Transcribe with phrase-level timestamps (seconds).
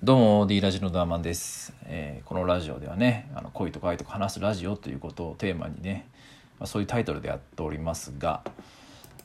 [0.00, 6.06] どうも D ラジのダーマンです、えーこのラジオではねあの恋とか愛とか話すラジオということをテーマにね、
[6.60, 8.44] まあ、そういうタイトルでやっておりますが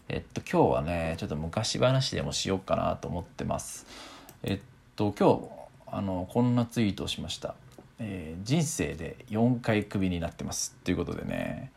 [0.10, 3.86] えっと今日はねちょっと昔話でもしようかなと思ってます。
[4.42, 4.60] えっ
[4.96, 7.54] と今日あのこんなツイートをしました、
[8.00, 10.76] えー人生で4回クビになってます。
[10.84, 11.72] ということでね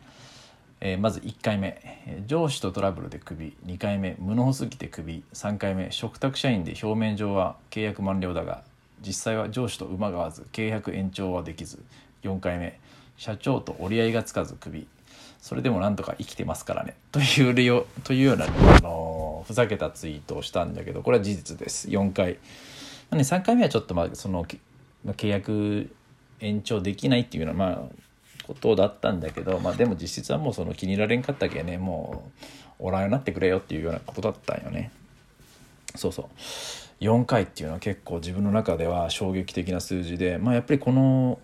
[0.80, 2.24] えーまず1回目。
[2.26, 3.54] 上司とトラブルでクビ。
[3.66, 5.22] 2回目無能すぎてクビ。
[5.34, 8.62] 3回目嘱託社員で表面上は契約満了だが
[9.04, 11.78] 実際は上司と馬が合わず契約延長はできず
[12.22, 12.78] 4回目
[13.16, 14.86] 社長と折り合いがつかずクビ。
[15.40, 16.96] それでもなんとか生きてますからね。
[17.12, 21.88] という理由というような、あのふざけたツイートをしたんだけどこれは事実です。
[21.88, 22.38] 4回、ま
[23.12, 25.88] あね、3回目はちょっとまあその契約
[26.40, 27.82] 延長できないっていうようなまあ
[28.46, 32.30] ことだったんだけど、まあ、でも実質はもうその気に入られんかったけねも
[32.80, 34.90] うおらんようになってくれよっていうようなことだったんよね。
[35.94, 36.26] そうそう。
[37.00, 41.38] 4回っていうのは結構自分の中では衝撃的な数字でまあやっぱりこの、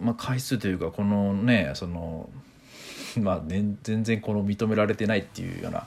[0.00, 2.28] まあ、回数というかこのねその
[3.20, 5.86] まあ、ね、全然この認められてないっていうような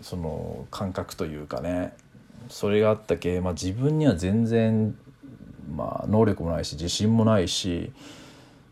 [0.00, 1.94] その感覚というかね
[2.48, 4.96] それがあったけ、まあ、自分には全然、
[5.74, 7.90] まあ、能力もないし自信もないし、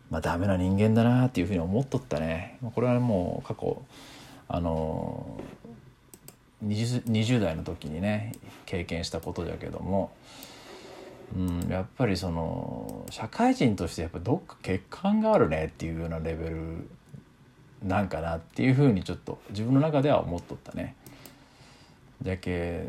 [0.09, 2.57] まあ、ダメな人間だなっていうふうに思っとったね。
[2.73, 3.81] これはもう過去
[4.47, 5.39] あの
[6.65, 8.33] 20, 20代の時にね
[8.65, 10.11] 経験したことだけども、
[11.35, 16.87] うん、やっぱりその社会人としてやっぱどっか欠陥があるねっていうようなレベル
[17.83, 20.95] なんかなっていうふうにちょっと自分の中では思っとったね。
[22.21, 22.85] じゃけ、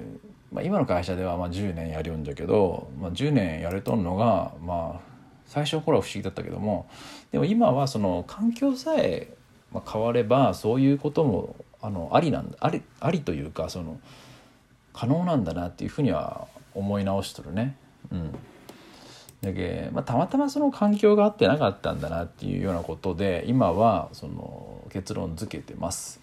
[0.53, 5.01] まあ、今の会社ではまあ10年やるんだけど、まあ、10年やれとんのがまあ
[5.47, 6.89] 最初の頃は不思議だったけども
[7.33, 9.35] でも今はその環境さえ
[9.85, 11.57] 変わればそういうことも
[11.87, 14.01] あのありなんだありありというかその
[14.93, 17.77] 可能なんだなっていうふうには思い直しとるね。
[18.11, 18.37] うん
[19.43, 26.21] だけまあ、たまたまその環境があってなかったんだなっていうようなことで今はその結論付けてます。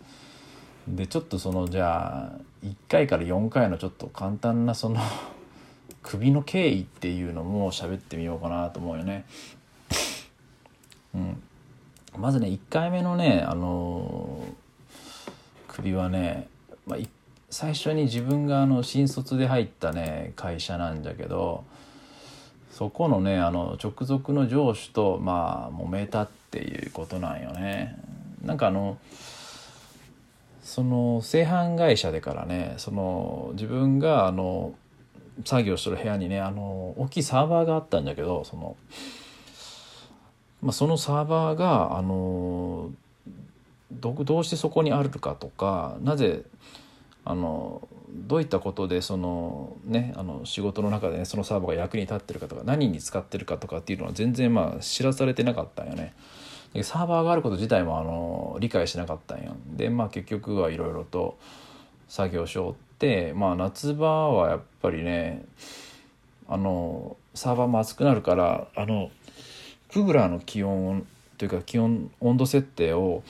[0.88, 5.00] でちょっとそのじゃあ1回から4回のちょっと簡単なその
[6.04, 9.24] 首の経緯っていうのも喋ってみようかなと思うよね。
[11.14, 11.42] うん、
[12.18, 14.44] まずね1回目のねあの
[15.74, 16.48] 首はね、
[16.86, 17.00] まあ、
[17.50, 21.64] 最初に自分があの新卒で入ったね会社なんだけど
[22.72, 27.96] そこのねあの直属の上司とまあ揉めたっていうことなんよね。
[28.44, 28.98] なんかあの
[30.64, 34.74] その製版会社でからねその自分があの
[35.46, 38.76] 作業してる部屋にねあの大きいサーバーがあったんだけどその,、
[40.62, 42.92] まあ、そのサーバーがあの
[44.00, 46.44] どどうしてそこにあるかとかなぜ
[47.26, 56.14] あのどういったことでそのねあの仕事の中でねそのサーバーが役に立ってるかとか何に使ってるかとかっていうのは全然まあ知らされてなかったんよね。
[56.74, 61.38] でサーバーがあること自体もあの理解しなかったんやでまあ結局はいろいろと
[62.08, 65.46] 作業しようってまあ夏場はやっぱりね
[66.48, 69.12] あのサーバーも熱くなるからあの
[69.92, 71.06] クーラーの気温
[71.38, 73.24] というか気温温度設定を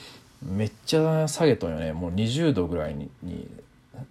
[0.44, 3.08] めっちゃ下げとんよねもう20度ぐらいに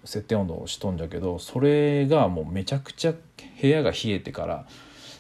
[0.03, 3.13] 設定温度をしとんじゃけどそれがもうめちゃくちゃ
[3.61, 4.65] 部屋が冷えてから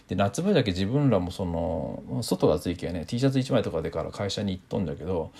[0.07, 5.31] で夏場だけ自分らもその外が暑いけね T シャツ1枚とかでから会社に行っとんだけど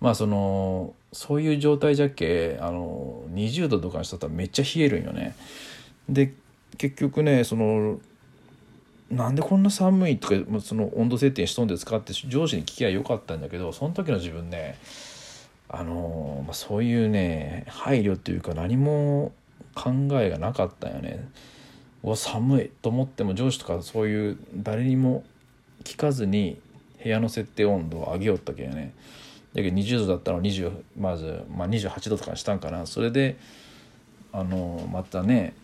[0.00, 5.36] まあそのそういう状態じゃけあの20度とかにしとったらめっちゃ冷えるんよね。
[6.08, 6.34] で
[6.78, 8.00] 結局ねその
[9.10, 14.78] なんでこんな寒いとかその温度設定しとんですかって上司に聞きゃよかったんだけどその時の自分ね
[15.68, 19.32] あの、まあ、そういうね配慮っていうか何も
[19.74, 19.90] 考
[20.20, 21.28] えがなかったよね。
[22.02, 25.24] お寒いと思っても上司とかそういう誰にも
[25.84, 26.60] 聞かずに
[27.02, 28.94] 部屋の設定温度を上げよったけんね。
[29.54, 32.86] だけど20度だったのを20まず、まあ、28度とかにしたんかな。
[32.86, 33.36] それで
[34.32, 35.54] あのまたね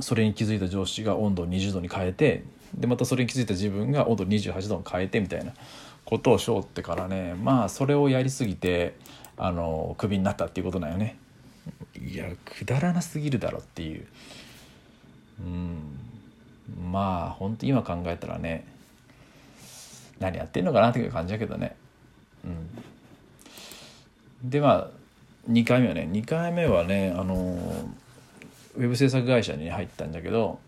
[0.00, 2.44] それに気づいた上司が温度を20度に変えて
[2.74, 5.52] でまたそれに気づいた自分が温度28度に変えてみたいな。
[6.04, 8.94] ことをしようってからねまあそれをやりすぎて
[9.36, 11.16] あのクビになったっていうことなんよね。
[11.98, 14.06] いやくだらなすぎるだろっていう。
[15.40, 16.92] うん。
[16.92, 18.66] まあ本当今考えたらね
[20.20, 21.74] 何やってんのかなっていう感じだけどね。
[22.44, 24.50] うん。
[24.50, 24.88] でまあ
[25.50, 27.58] 2回目はね2回目はねあの
[28.76, 30.58] ウェブ制作会社に入ったんだけど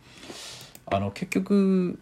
[0.86, 1.98] あの結局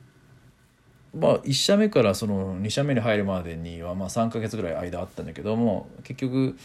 [1.19, 6.57] まあ1社目からその2社目に入るまでにはまあ3ヶ月ぐらい間あったんだけども結局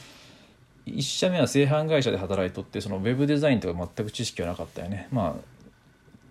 [0.88, 5.07] 1社目は製版会社で働いとってそのウェブデザインとか全く知識はなかったよね。
[5.12, 5.60] まあ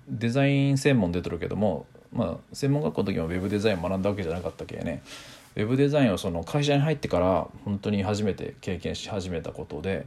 [0.08, 5.02] デザイン専門出てるけども、まあ、専門学校の時もウェブデザインを学んだわけじゃなかったけね。
[5.54, 10.06] ウェブデザインをその会社に入ってから本当に初めて経験し始めたことで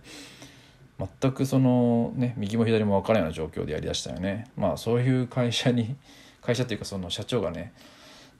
[1.21, 4.47] 全くそのね右も左も分からないような状況でやりだしたよね。
[4.57, 5.95] まあそういう会社に
[6.41, 7.73] 会社っていうかその社長がね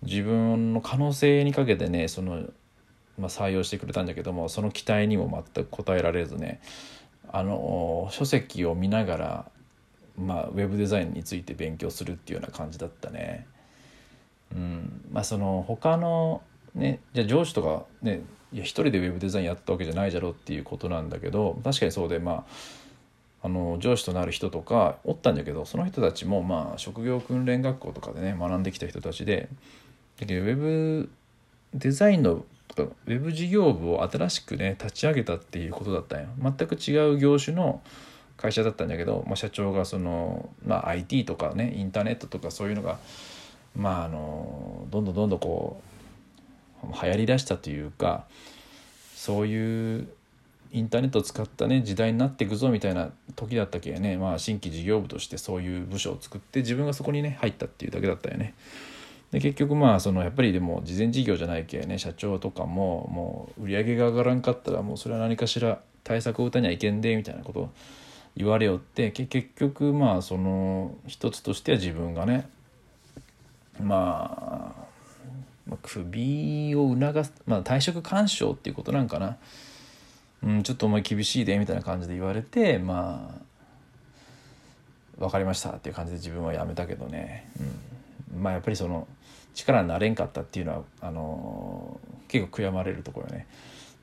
[0.03, 2.44] 自分の可能性にかけてねその、
[3.18, 6.62] まあ、採用してくれたんだけどもその期待にも全く応えられずね
[7.31, 9.51] あの書籍を見ながら、
[10.18, 13.48] まあ、ウェブデザインについて勉強するっていうような感じだったね。
[14.53, 16.42] うんまあ、その他の
[16.75, 18.21] ねじゃ上司とかね
[18.51, 22.45] いや一人でウェブデザインやったわけじゃないじゃろっていうことなんだけど確かにそうでまあ
[23.44, 29.50] あの上司となる人とかおったんだけどその人たちもまあ職業訓練学校とかでね学んできた人たちで
[30.19, 31.09] だけどウェブ
[31.73, 32.45] デザインの
[32.77, 37.81] ウェブ事業部を新しくね立ち上げたっていうことだったんよ全く違う業種の
[38.37, 42.97] 会社だったんだけど、まあ、社長がその、まあ、IT とかねインターネットとかそういうのが
[43.75, 45.81] まああのどんどんどんどんこ
[46.83, 48.25] う流行りだしたというか
[49.15, 50.07] そういう
[50.71, 58.53] インターネットを使ったね時代になっていくぞみたいな時だったけね、まあ、新規事業部としてそういう部署を作って自分がそこにね入ったっていうだけだったよね。
[59.31, 67.69] で結局まあそのやっぱりでも事前事業じゃないけね社長とかももう売り上げが上がらんかったらもうそれは何かしら対策を打たにはいけんでみたいなこと
[68.36, 72.50] 言われよって結局まあその一つとしては自分がね
[73.81, 74.92] まあ
[75.81, 79.38] 首を促す、まあ、退職干渉っていうことなんかな、
[80.44, 83.42] うん、ちょっとお前厳しいでみたいな感じで言われてまあ
[85.19, 88.00] 分かりましたっていう感じで自分は辞めたけどね、うん、
[88.36, 89.07] まあやっぱりその
[89.54, 93.48] 力になれんかったっていうのはあの結構悔やまれるところよね。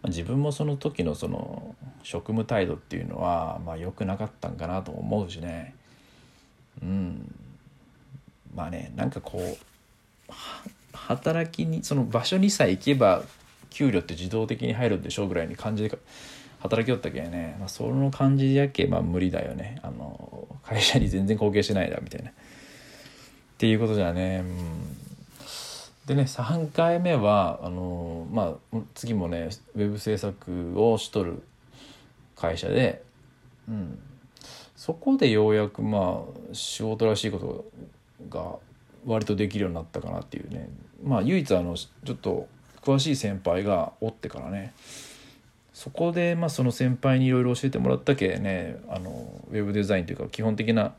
[0.05, 5.75] 自分もその時のその職務態度っていうのはまあ良くなかったんかなと思うしね。
[6.83, 7.35] うん。
[8.55, 10.33] まあねなんかこう
[10.93, 13.23] 働きにその場所にさえ行けば
[13.71, 15.99] 給料って自動的に入るんでしょうぐらいに感じで
[16.61, 19.79] 働きよったけね、まあ、その感じやけまあ無理だよね。
[19.83, 22.31] あの会社に全然貢献しないなみたいな。
[23.58, 24.96] っていうことじゃね、うん。
[26.06, 31.43] でね3回目はあのまあ次もねウェブ制作をしとる
[32.37, 33.02] 会社で、
[33.69, 33.99] うん、
[34.76, 37.64] そこでようやくまあ仕事らしいこと
[38.31, 38.55] が
[39.05, 40.69] 割とできるようになったかなっていうね。
[41.02, 42.46] まあ唯一あのちょっと
[42.81, 44.72] 詳しい先輩がおってからね。
[45.72, 50.94] そこでまあその先輩にいろいろ教えてもらったけねあのウェブデザインというか基本的な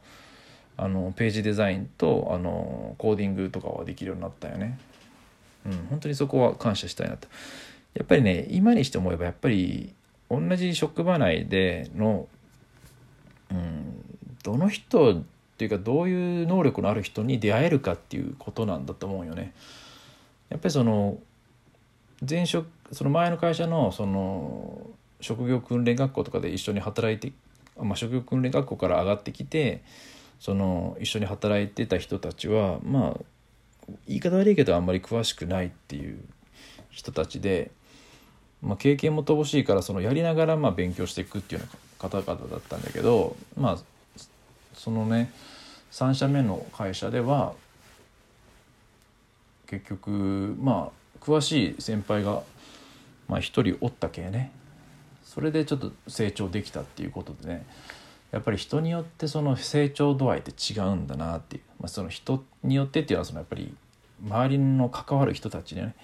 [0.82, 4.80] あのページデザインとあのコーディングとかはできるようになったよね。
[5.66, 7.28] うん、本当にそこは感謝したいなと。
[7.94, 9.94] やっぱりね今にして思えばやっぱり
[10.30, 12.30] 同じ職場内での、
[13.52, 14.06] うん、
[14.42, 15.24] どの人っ
[15.58, 19.54] ていうかどういう能力のある人に出会えるかっていうことなんだと思うよね。
[20.48, 21.18] やっぱりその
[22.28, 24.82] 前職その前の会社のその
[25.20, 27.36] 職業訓練学校とかで一緒に働いて、
[27.78, 29.84] まあ、職業訓練学校から上がってきて
[30.40, 33.18] その一緒に働いてた人たちはまあ
[34.08, 36.20] 言い方悪いけどあんまり詳しくないっていう
[36.90, 37.72] 人たちで、
[38.62, 41.68] まあ、経験も乏しいからそのやりながらまあ勉強していくっていうよ
[42.02, 43.78] うな方々だったんだけどまあ
[44.74, 45.32] そのね
[45.92, 47.54] 3社目の会社では
[49.68, 52.44] 結局まあ詳しい先輩が
[53.30, 54.52] まあ、1人おったけね。
[55.24, 57.66] それでちょっと成長できたっていうことでね。
[58.32, 63.74] やっぱり人によってその成長度合いって違うんだなっていう、まあ、その人によってっていうのはそのやっぱり
[64.24, 65.96] 周りの関わる人たちね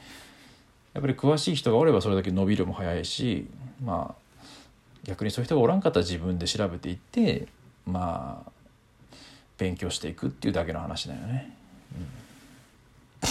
[0.94, 3.48] やっぱり詳しい人がおればそれだけ伸びるも早いし
[3.84, 4.26] まあ
[5.04, 7.48] 逆にそういう人がおらんかったら自分で調べていって
[7.86, 8.52] まあ
[9.58, 11.56] 勉強していくっていうだけの話だよね。
[11.94, 13.26] う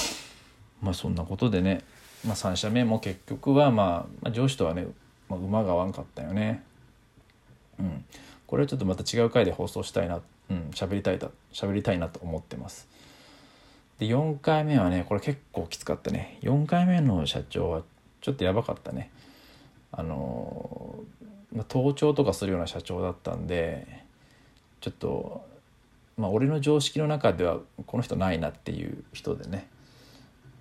[0.85, 1.83] ん、まあそんなことでね、
[2.25, 3.87] まあ、3社目も結局は、まあ、
[4.23, 4.87] まあ上司とはね、
[5.29, 6.63] まあ、馬が合わんかったよね。
[7.79, 8.05] うん、
[8.55, 12.87] これはちょっとまた違う回で放送したいなうん喋りたいだ喋りたいなと思ってます。
[13.99, 16.39] で4回目はねこれ結構きつかったね。
[16.43, 17.83] 4回目の社長は
[18.21, 19.11] ちょっとやばかったね。
[19.91, 21.01] あの
[21.53, 24.05] ま、盗聴とかするような社長だったんで
[24.81, 25.45] ちょっと
[26.17, 29.67] まあ俺の常識の中ではこの人ないなっていう人でね、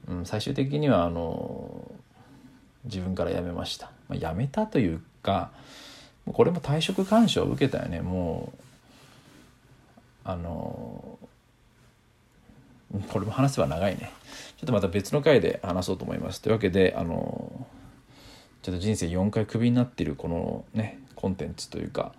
[0.08, 1.92] うん、最終的にはあの
[2.86, 5.52] 自分から辞めました、まあ、辞めたというか
[6.32, 8.02] これも退職勧奨を受けたよね。
[8.02, 8.60] もう
[10.24, 11.20] あの
[13.10, 14.12] これも話せば長いね。
[14.58, 16.42] ちょっとまた別の回で話そうと思います。
[16.42, 17.68] というわけであの
[18.62, 22.14] ちょっと人生4回クビになっているこのねコンテンツというか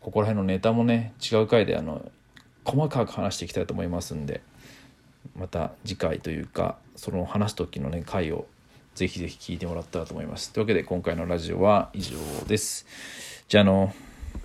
[0.00, 2.10] ここら辺のネタもね違う回であの
[2.64, 4.40] 細かく話していきたいと思いますんで
[5.36, 8.46] また次回というかその話す時のね回を
[8.94, 10.52] ぜひぜひ聞いてもらったらと思います。
[10.52, 12.16] というわけで今回のラジオは以上
[12.46, 12.86] です。
[13.48, 13.94] じゃあの